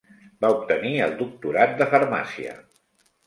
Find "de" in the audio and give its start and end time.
1.83-1.87